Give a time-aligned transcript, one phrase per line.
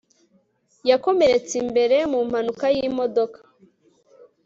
[0.89, 3.39] yakomeretse imbere mu mpanuka yimodoka